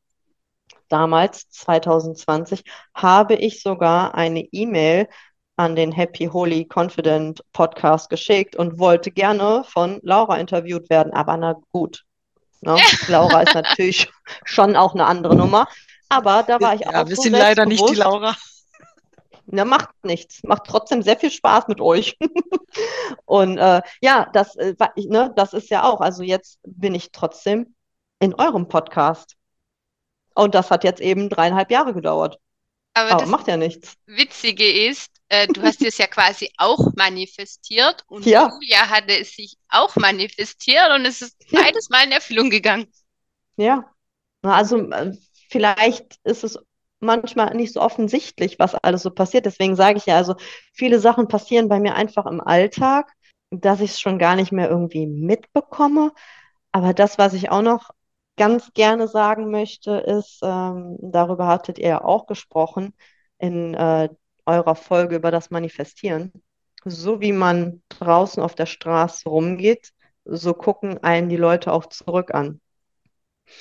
[0.93, 5.09] damals 2020, habe ich sogar eine E-Mail
[5.55, 11.11] an den Happy Holy Confident Podcast geschickt und wollte gerne von Laura interviewt werden.
[11.13, 12.03] Aber na gut.
[12.61, 12.77] Ne?
[13.07, 14.09] Laura ist natürlich
[14.45, 15.67] schon auch eine andere Nummer.
[16.09, 17.07] Aber da war ich ja, auch.
[17.07, 18.35] Wir so sind leider nicht die Laura.
[19.47, 20.41] Ja, macht nichts.
[20.43, 22.17] Macht trotzdem sehr viel Spaß mit euch.
[23.25, 26.01] und äh, ja, das, äh, ne, das ist ja auch.
[26.01, 27.75] Also jetzt bin ich trotzdem
[28.19, 29.35] in eurem Podcast.
[30.35, 32.39] Und das hat jetzt eben dreieinhalb Jahre gedauert.
[32.95, 33.95] Aber, Aber macht ja nichts.
[34.05, 38.49] Witzige ist, äh, du hast es ja quasi auch manifestiert und ja.
[38.53, 41.61] Julia hatte es sich auch manifestiert und es ist ja.
[41.61, 42.87] beides Mal in Erfüllung gegangen.
[43.57, 43.91] Ja,
[44.43, 45.13] also äh,
[45.49, 46.59] vielleicht ist es
[46.99, 49.45] manchmal nicht so offensichtlich, was alles so passiert.
[49.45, 50.35] Deswegen sage ich ja, also
[50.71, 53.11] viele Sachen passieren bei mir einfach im Alltag,
[53.49, 56.13] dass ich es schon gar nicht mehr irgendwie mitbekomme.
[56.71, 57.89] Aber das, was ich auch noch
[58.37, 62.93] ganz gerne sagen möchte, ist, ähm, darüber hattet ihr ja auch gesprochen
[63.37, 64.09] in äh,
[64.45, 66.33] eurer Folge über das Manifestieren.
[66.85, 69.91] So wie man draußen auf der Straße rumgeht,
[70.25, 72.59] so gucken einen die Leute auch zurück an.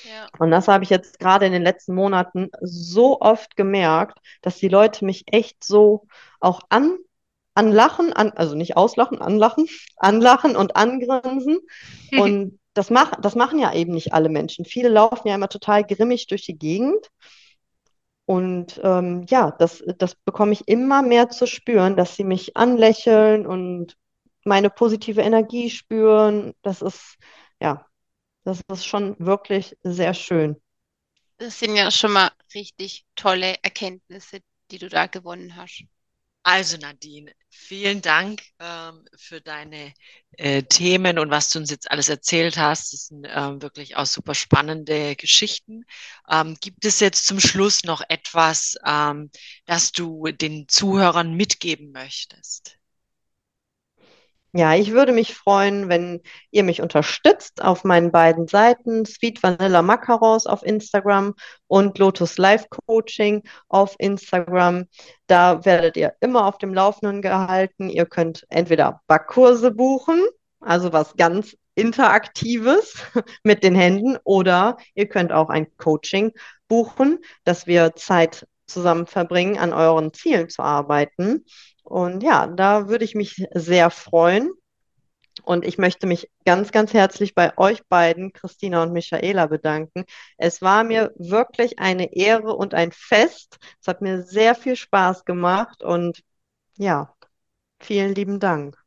[0.03, 0.27] Ja.
[0.39, 4.69] Und das habe ich jetzt gerade in den letzten Monaten so oft gemerkt, dass die
[4.69, 6.07] Leute mich echt so
[6.39, 6.97] auch an,
[7.53, 11.59] anlachen, an, also nicht auslachen, anlachen, anlachen und angrinsen.
[12.11, 14.65] und das, mach, das machen ja eben nicht alle Menschen.
[14.65, 17.09] Viele laufen ja immer total grimmig durch die Gegend.
[18.25, 23.45] Und ähm, ja, das, das bekomme ich immer mehr zu spüren, dass sie mich anlächeln
[23.45, 23.97] und
[24.45, 26.53] meine positive Energie spüren.
[26.61, 27.17] Das ist,
[27.59, 27.85] ja,
[28.43, 30.55] das ist schon wirklich sehr schön.
[31.37, 34.39] Das sind ja schon mal richtig tolle Erkenntnisse,
[34.71, 35.85] die du da gewonnen hast.
[36.45, 39.93] Also Nadine, vielen Dank ähm, für deine
[40.37, 42.91] äh, Themen und was du uns jetzt alles erzählt hast.
[42.93, 45.85] Das sind ähm, wirklich auch super spannende Geschichten.
[46.29, 49.31] Ähm, gibt es jetzt zum Schluss noch etwas, ähm,
[49.65, 52.77] das du den Zuhörern mitgeben möchtest?
[54.55, 59.81] Ja, ich würde mich freuen, wenn ihr mich unterstützt auf meinen beiden Seiten, Sweet Vanilla
[59.81, 61.33] Macarons auf Instagram
[61.65, 64.85] und Lotus Life Coaching auf Instagram.
[65.25, 67.89] Da werdet ihr immer auf dem Laufenden gehalten.
[67.89, 70.21] Ihr könnt entweder Backkurse buchen,
[70.59, 72.93] also was ganz Interaktives
[73.43, 76.31] mit den Händen, oder ihr könnt auch ein Coaching
[76.67, 81.43] buchen, dass wir Zeit zusammen verbringen, an euren Zielen zu arbeiten.
[81.83, 84.51] Und ja, da würde ich mich sehr freuen.
[85.41, 90.05] Und ich möchte mich ganz, ganz herzlich bei euch beiden, Christina und Michaela, bedanken.
[90.37, 93.57] Es war mir wirklich eine Ehre und ein Fest.
[93.81, 96.21] Es hat mir sehr viel Spaß gemacht und
[96.77, 97.13] ja,
[97.79, 98.77] vielen lieben Dank.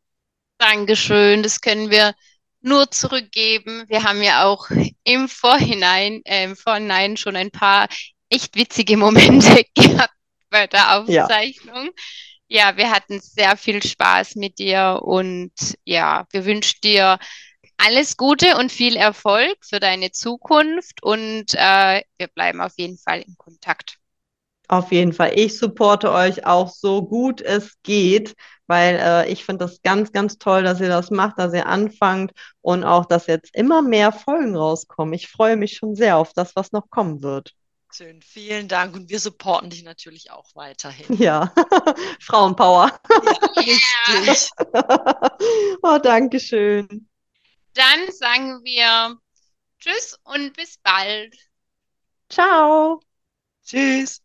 [0.59, 2.15] Dankeschön, das können wir
[2.61, 3.85] nur zurückgeben.
[3.89, 4.69] Wir haben ja auch
[5.05, 7.89] im Vorhinein, äh, im Vorhinein schon ein paar
[8.31, 10.15] echt witzige Momente gehabt
[10.49, 11.87] bei der Aufzeichnung.
[11.87, 12.03] Ja
[12.49, 15.53] ja, wir hatten sehr viel Spaß mit dir und
[15.85, 17.19] ja, wir wünschen dir
[17.77, 23.21] alles Gute und viel Erfolg für deine Zukunft und äh, wir bleiben auf jeden Fall
[23.21, 23.99] in Kontakt.
[24.69, 25.33] Auf jeden Fall.
[25.39, 28.35] Ich supporte euch auch so gut es geht,
[28.67, 32.33] weil äh, ich finde das ganz, ganz toll, dass ihr das macht, dass ihr anfangt
[32.63, 35.15] und auch, dass jetzt immer mehr Folgen rauskommen.
[35.15, 37.55] Ich freue mich schon sehr auf das, was noch kommen wird.
[37.97, 41.17] Schön, vielen Dank und wir supporten dich natürlich auch weiterhin.
[41.17, 41.51] Ja,
[42.21, 42.93] Frauenpower.
[43.57, 44.51] Ja, richtig.
[45.83, 47.09] oh, danke schön.
[47.73, 49.17] Dann sagen wir
[49.79, 51.35] Tschüss und bis bald.
[52.29, 53.01] Ciao.
[53.65, 54.21] Tschüss.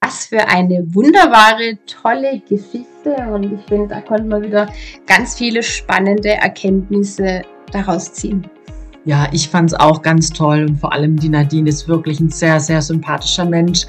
[0.00, 4.74] Was für eine wunderbare, tolle Geschichte und ich finde, da konnte man wieder
[5.06, 8.50] ganz viele spannende Erkenntnisse daraus ziehen.
[9.04, 12.30] Ja, ich fand es auch ganz toll und vor allem die Nadine ist wirklich ein
[12.30, 13.84] sehr, sehr sympathischer Mensch.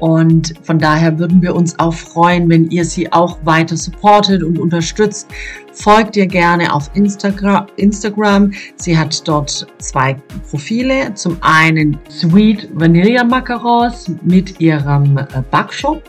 [0.00, 4.58] Und von daher würden wir uns auch freuen, wenn ihr sie auch weiter supportet und
[4.58, 5.28] unterstützt.
[5.72, 7.66] Folgt ihr gerne auf Instagram.
[7.76, 8.52] Instagram.
[8.76, 10.14] Sie hat dort zwei
[10.50, 11.12] Profile.
[11.14, 16.02] Zum einen Sweet Vanilla Macarons mit ihrem äh, Backshop.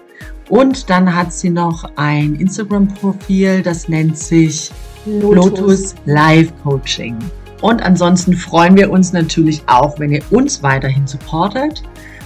[0.50, 4.72] Und dann hat sie noch ein Instagram-Profil, das nennt sich
[5.06, 7.18] Lotus, Lotus Live Coaching.
[7.66, 11.82] Und ansonsten freuen wir uns natürlich auch, wenn ihr uns weiterhin supportet.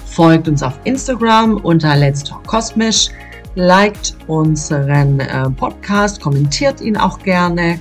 [0.05, 3.07] Folgt uns auf Instagram unter Let's Talk Kosmisch,
[3.55, 7.79] liked unseren äh, Podcast, kommentiert ihn auch gerne.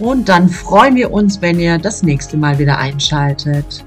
[0.00, 3.84] Und dann freuen wir uns, wenn ihr das nächste Mal wieder einschaltet.